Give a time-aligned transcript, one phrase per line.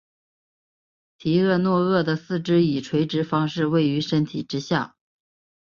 [1.19, 4.95] 提契诺鳄的四肢以垂直方式位于身体之下。